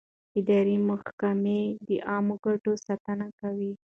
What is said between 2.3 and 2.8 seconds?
ګټو